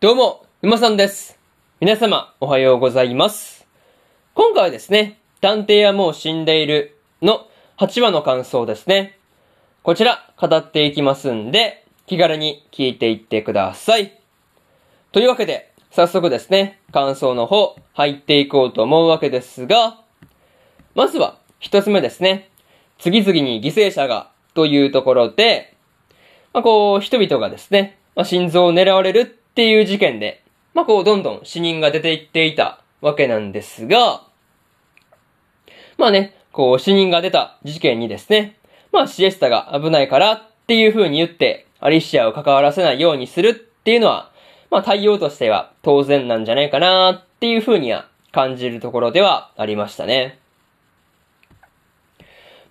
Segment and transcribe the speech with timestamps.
[0.00, 1.40] どうも、沼さんです。
[1.80, 3.66] 皆様、おはようございます。
[4.32, 7.48] 今回はですね、探偵はもう死んでいるの
[7.78, 9.18] 8話の感想ですね。
[9.82, 14.20] こちら、語っていきますんで、気軽に聞いていってください。
[15.10, 20.00] というわけで、早速ですね、感想の方、入っていこうと思うわけですが、
[20.94, 22.50] まずは、一つ目ですね。
[23.00, 25.76] 次々に犠牲者が、というところで、
[26.52, 34.22] まあ、こう、人々がですね、まあ、心臓を狙われるっていう事件で、まあ、こう、どんどん死人が出ていっていたわけなんですが、
[35.96, 38.56] まあね、こう、死人が出た事件にですね、
[38.92, 44.30] まあ、シエスタが危ないからっていう風に言って、アリシアを関わらせないようにするっていうのは、
[44.70, 50.38] まあ、対応としては当然なんじゃないかなっていう風には感じるところではありましたね。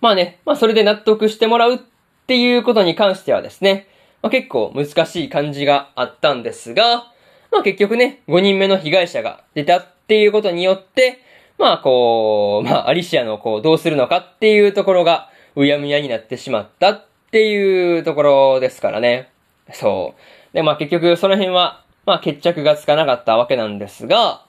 [0.00, 1.78] まあね、まあそれで納得してもらうっ
[2.26, 3.88] ていうことに関してはですね、
[4.22, 7.12] まあ、結構難しい感じがあったんですが、
[7.50, 11.18] まあ結局ね、5人目の被害者が出たっていうことによって、
[11.58, 19.30] まあこう、まあアリシアのこうどうするのかっていうところがうやむやになってしまったっていうところですからね。
[19.72, 20.14] そ
[20.52, 20.54] う。
[20.54, 24.42] で、まあ結局その辺は、まあ決着がつかなかったわけなんですが、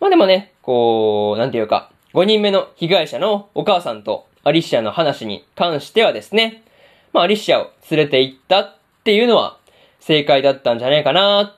[0.00, 6.62] まあでもね、こう、なんていうか、5人目の被害者のお母さんとアリシアの話に関してはですね、
[7.12, 9.58] まあアリシアを連れて行ったっていうのは
[10.00, 11.56] 正解だったんじゃないかなっ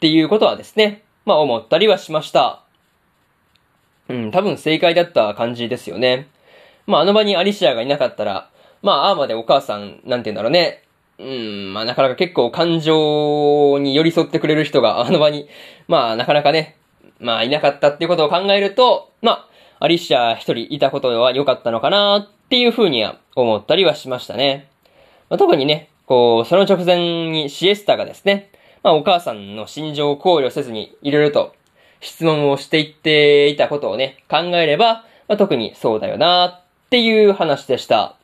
[0.00, 2.64] ていうことはですね、まあ思ったりはしました。
[4.08, 6.26] うん、多分正解だった感じですよね。
[6.88, 8.50] まああの場にアリシアがいなかったら、
[8.82, 10.82] まああーまでお母さん、なんて言うんだろうね。
[11.20, 15.48] うん、まあなかなか結構感情に寄り添ってくれる人があの場に、
[15.86, 16.76] まあなかなかね、
[17.20, 24.68] まあいなかったっていうことを考えると、まあアリシア一人いたことは良かったのかなっていうふうには思ったりはしましたね。
[25.28, 28.50] まあ、特にね、こう、その直前にシエスタがですね、
[28.82, 31.54] まあお母さんの心情を考慮せずにいろいろと
[32.00, 38.16] 質問をしていっていたことをね、考えれば、まあ、特にそうだよなっていう話でした。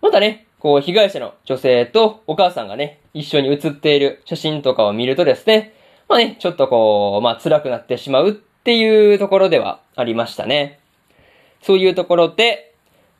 [0.00, 5.74] またね、こう、被害者の女性とお母さんがね、一緒に写っている写真とかを見るとですね、
[6.08, 10.80] まあね、ちょっとこう、まあ辛くなってしまうっていうところではありましたね。
[11.62, 12.74] そういうところで、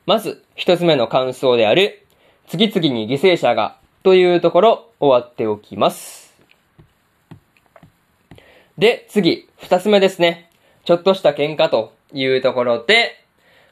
[0.05, 2.05] まず一つ目の感想である、
[2.49, 6.33] 次々に犠牲者がというところ終わっておきます。
[8.79, 10.49] で、次、二つ目ですね。
[10.83, 13.23] ちょっとした喧嘩というところで、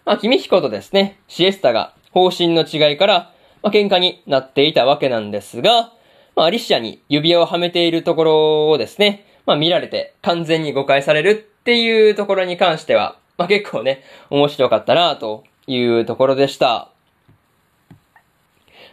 [0.05, 3.33] まあ、君彦とですね、シエスタが方針の違いから、
[3.63, 5.91] まあ、喧嘩になっていたわけなんですが、
[6.35, 16.91] まあ、アリシアに指輪をはめているところをですね、まあ、見られて完全に誤解されるっていうところに関しては、まあ、結構ね、面白かったなというところでした。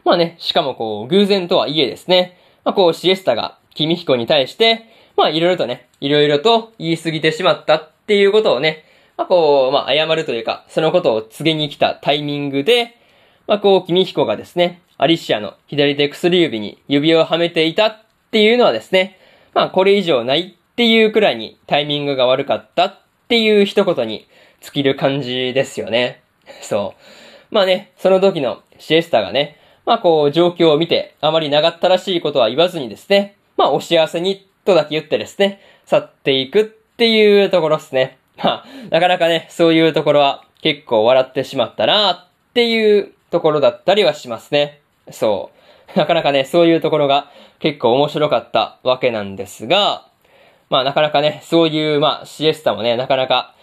[0.05, 8.85] まあね、しかもこう、偶然とはいえですね、まあこう、シエスタが君彦に対して、まあいろいろとね、いろいろと言い過ぎてしまったっていうことをね、
[9.17, 12.97] まあこう、まあ謝るというか、そのことを告げに来たタイミングで、
[13.47, 17.99] まあこう、君彦がですね、アリシアの左手薬指に指をはめていたっ
[18.31, 19.19] ていうのはですね、
[19.55, 22.99] まあこれ以上ないっていうくらいにタイミングが悪かったっ
[23.29, 24.27] ていう一言に
[24.61, 26.23] 尽きる感じですよね。
[26.63, 26.95] そ
[27.51, 27.55] う。
[27.55, 38.19] まあね、その時のシエスタがね、まあこう状況を見てあまり長ったらしいことは言わずにですね、まあお幸せにとだけ言ってですね、去っていくっていうところですね。
[38.37, 44.81] まあ、なかなかね、そういうところは結構笑ってしまったなっていうところだったりはしますね。
[45.11, 45.51] そ
[45.95, 45.99] う。
[45.99, 50.09] なかなかね、そういうところが結構面白かったわけなんですが、
[50.71, 53.55] まあなかなかね、そういう、まあシエスタもね、なかなか、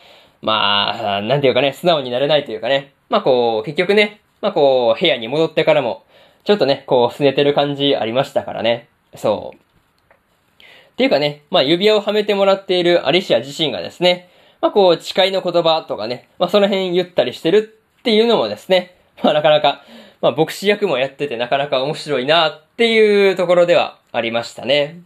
[0.42, 6.04] まあ、なんていうかね、素直になれないというかね、まあこう、結局ね、まあこう、部屋に戻ってからも、
[6.44, 8.90] ちょっとね、こう、拗ねてる感じありましたからね。
[9.16, 9.58] そう。
[9.58, 14.30] っていうかね、まあ指輪をはめてもらっているアリシア自身がですね、
[14.62, 19.84] まあこう、誓いの言葉とかね、まあその辺言ったりしてるっていうのもですね、まあなかなか、
[20.22, 25.02] まあ牧師役もやっててなかなか面白いなっていうところではありましたね。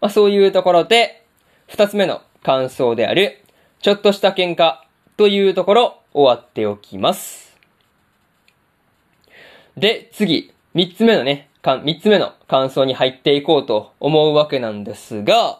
[0.00, 1.24] まあそういうところで、
[1.66, 3.42] 二つ目の感想である、
[3.80, 4.78] ちょっとした喧嘩
[5.16, 7.56] というところ終わっておきます。
[9.76, 15.58] で、次、三つ目のね、三つ目の感想に入っていこうと思うわけなんですが、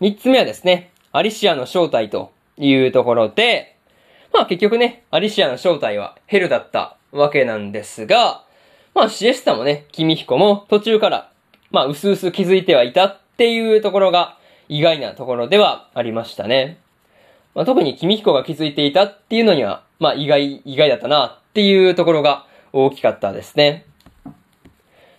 [0.00, 3.76] 三つ目はですね、アリシアの正体というところで、
[4.32, 8.42] まあ結局ね、アリシアの正体はヘルだったわけなんですが、
[8.94, 11.30] まあシエスタもね、君彦も途中から、
[11.70, 14.38] まあ薄々気づいてはいたっていうところが
[14.70, 16.78] 意外なところではありましたね。
[17.54, 23.84] まあ、特に君彦が気づいていたっていうのには、まあ意外、意外だったなっていうところが大きかったですね。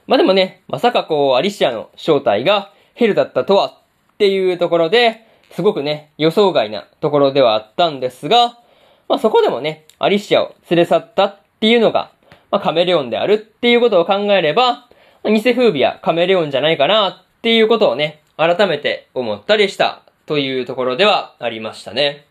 [0.07, 8.59] まあでもね、まさかこう、アリシアの正体がヘルだったとはっていうところで、すごくね、予想外なところではあったんですが、
[9.07, 12.11] まあそこでもね、アリシアを連れ去ったっていうのが、
[12.51, 14.89] まあカメレオンであるっていうことを考えれば、
[15.23, 22.25] 偽風美はカメレオンじゃないかなっていうことをね、改めて思ったりしたというところではありましたね。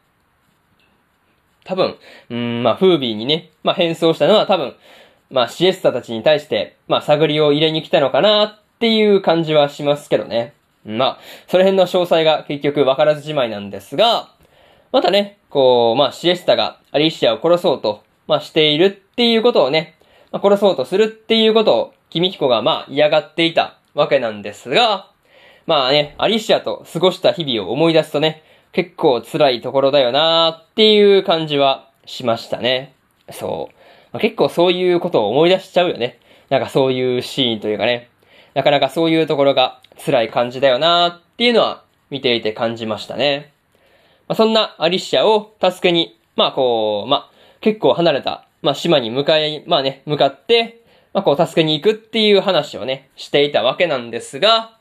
[1.64, 1.96] 多分、
[2.30, 4.74] うん、まあ、フービーにね、まあ、変装したのは多分、
[5.32, 10.52] まあ、シエスタたちに対して、まあ、探りを入れに来たのかなっていう感じはしますけどね。
[10.84, 11.19] まあ、
[11.49, 14.29] その辺の詳細が結局分からずじまいなんですが、
[14.93, 19.96] またね、こう、まあ、シエスタがアリシアを殺そうと、まあ、しているっていうことをね、
[20.32, 25.11] まあ、殺そうとするっていうことを、君彦がまあ、嫌がっていたわけなんですが、
[25.67, 28.43] まあね、アリシアと過ごした日々を思い出すとね、
[28.73, 32.94] 結構辛いところだよなーっていう感じはしましたね。
[33.31, 33.81] そう。
[34.12, 36.18] まあ、結構そういうことを思い出しちゃうよね。
[36.50, 38.10] なんかそういうシーンというかね。
[38.54, 43.52] なかなかそういうところが辛い感じだよなーっていうのは見ていて感じましたね。
[44.28, 47.30] まあ、そんなアリシアを助けに、まあこう、まあ
[47.60, 54.76] 結構離れた、まあ島に向かい、まあね、向かって、まあこう助けに行くっていう話をね、していたわけなんですが、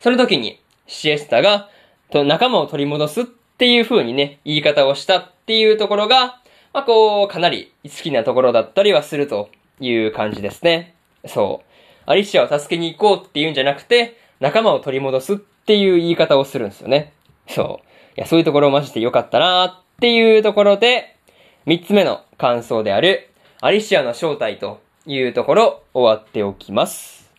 [0.00, 1.68] その時にシエスタが、
[2.10, 6.40] と仲間を取り戻すっていう風にね、言い方をしたっていうところが、
[6.76, 9.48] まあこう、かなり好きなところだったりはすると
[9.80, 10.94] いう感じですね。
[11.26, 12.02] そう。
[12.04, 17.14] アリシアを助けに行こうっていうんじゃなくて、仲間を取り戻すっていう言い方をするんですよね。
[17.48, 17.86] そう。
[18.18, 21.16] いや、そういうところをマジで良かったなっていうところで、
[21.64, 23.30] 三つ目の感想である、
[23.62, 27.32] アリシアの正体というところ、終わっておきます。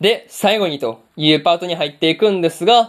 [0.00, 2.82] で、最後にというパートに入っていくんですが、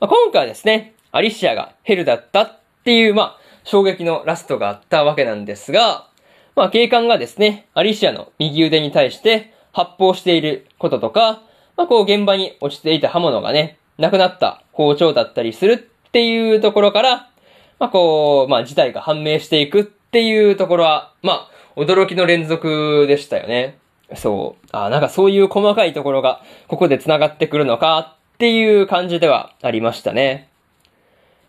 [0.00, 6.08] まあ、今回はですね、アリシアがヘルだったっていう、まあ、衝撃のラストがあったわけなんですが、
[6.56, 11.42] まあ、警官がですね、アリシアの右腕に対して発砲していることとか、
[11.76, 17.30] まあ、こう現場に落ちていた刃物がね、なくなった包丁だったりするっていうところから、
[17.78, 23.76] まあ、こう、まあ、事態が判明していくっていうところは、まあ、驚きの連続でしたよね。
[24.14, 24.66] そう。
[24.72, 30.48] あなんかそういう細かいところが、ここで繋がってくるのかっていう感じではありましたね。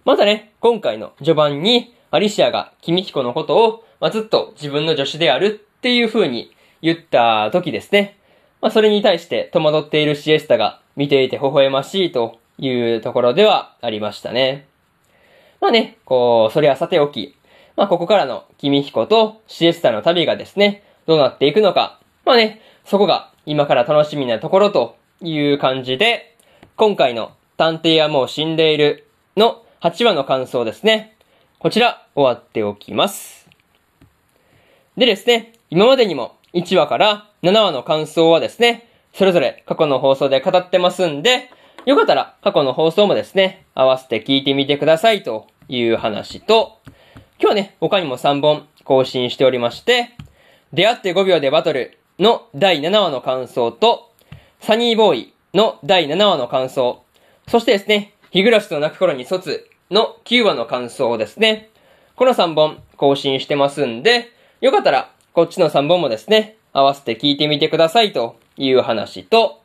[0.03, 5.45] またね、今回の序盤に、アリシアが君彦のことを、まあ、ずっと自分の助手である
[5.77, 6.51] っていう風に
[6.81, 8.17] 言った時ですね。
[8.61, 14.67] まあ、それに対して戸惑っているシエスタが見ていて微笑ましいというところではありましたね。
[15.61, 17.35] まあね、こう、それはさておき、
[17.75, 26.35] まあここからの君彦とシエスタの旅がですね、どうなっていくのか、まあね、そこが今から楽しみなところという感じで、
[26.75, 31.15] 今回の探偵はもう死んでいるの8話の感想ですね。
[31.59, 33.45] こちら終わっておきます。
[34.95, 41.49] でですね、今までにも1話から7話の感想はですね、それぞれ過去の放送で語ってますんで、
[41.85, 46.93] よかったら過去の放送もですね、合わせて聞いてみてくださいという話と、今
[47.39, 50.15] 日はね、他にも3本更新しておりまして、
[50.71, 54.13] 出会って5秒でバトルの第7話の感想と、
[54.61, 57.03] サニーボーイの第7話の感想、
[57.49, 61.69] そしてですね、日暮らしと泣く頃に卒の9話の感想ですね、
[62.15, 64.29] この3本更新してますんで、
[64.61, 69.61] よかったらこっちの3本もですね、合わせて聞いてみてくださいという話と、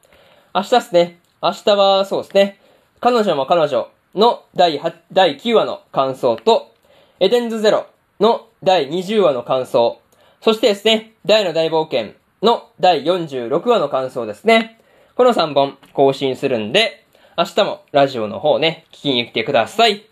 [0.55, 2.61] 明日ですね、明日はそうですね、
[3.01, 6.73] 彼女も彼女の第8第9話の感想と、
[7.21, 7.87] エデンズゼロ
[8.21, 10.01] の第20話の感想、
[10.41, 14.81] そしてですね、大の大冒険の第46話の感想ですね。
[15.17, 17.05] この3本更新するんで、
[17.37, 20.07] 明日もラジオの方ね、聞きに来てください。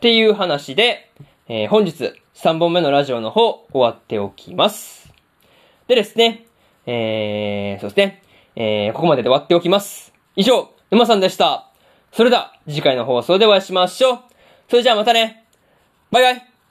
[0.00, 1.12] っていう話で、
[1.46, 5.12] えー、本日3本目のラジオの方終わっておきます。
[5.88, 6.46] でですね、
[6.86, 8.22] えー、そうですね、
[8.56, 10.14] えー、ここまでで終わっておきます。
[10.36, 11.70] 以上、沼さんでした。
[12.12, 14.18] それでは次回の放送でお会いしましょう。
[14.70, 15.44] それじゃあまたね。
[16.10, 16.49] バイバイ。